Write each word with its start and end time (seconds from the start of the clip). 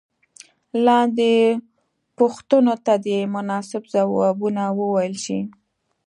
لاندې 0.85 1.31
پوښتنو 2.17 2.73
ته 2.85 2.93
دې 3.05 3.19
مناسب 3.35 3.83
ځوابونه 3.93 4.63
وویل 4.79 5.15
شي. 5.25 5.39